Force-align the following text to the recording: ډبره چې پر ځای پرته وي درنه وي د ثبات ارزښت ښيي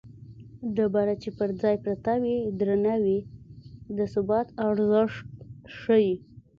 ډبره 0.75 1.15
چې 1.21 1.29
پر 1.37 1.49
ځای 1.61 1.75
پرته 1.85 2.13
وي 2.23 2.37
درنه 2.59 2.95
وي 3.03 3.19
د 3.97 3.99
ثبات 4.13 4.47
ارزښت 4.69 5.23
ښيي 5.77 6.13